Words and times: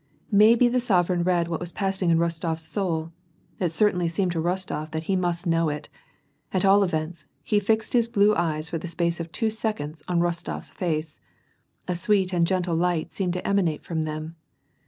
May 0.31 0.55
be 0.55 0.67
the 0.67 0.79
sovereign 0.79 1.21
read 1.21 1.47
what 1.47 1.59
was 1.59 1.71
passing 1.71 2.09
in 2.09 2.17
Rostof 2.17 2.57
's 2.57 2.67
soul; 2.67 3.11
it 3.59 3.71
certainly 3.71 4.07
seemed 4.07 4.31
to 4.31 4.41
Kostof 4.41 4.89
that 4.89 5.03
he 5.03 5.15
must 5.15 5.45
know 5.45 5.69
it; 5.69 5.89
at 6.51 6.65
all 6.65 6.83
events, 6.83 7.27
he 7.43 7.59
fixed 7.59 7.93
his 7.93 8.07
blue 8.07 8.33
eyes 8.33 8.67
for 8.67 8.79
the 8.79 8.87
space 8.87 9.19
of 9.19 9.31
two 9.31 9.51
seconds 9.51 10.01
on 10.07 10.19
Kostof 10.19 10.57
s 10.57 10.69
face. 10.71 11.19
(A 11.87 11.95
sweet 11.95 12.33
and 12.33 12.47
gentle 12.47 12.75
light 12.75 13.13
seemed 13.13 13.33
to 13.33 13.47
emanate 13.47 13.83
from 13.83 14.01
them.) 14.01 14.37